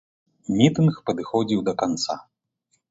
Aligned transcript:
Мітынг 0.59 0.95
падыходзіў 1.11 1.59
да 1.69 1.73
канца. 1.85 2.21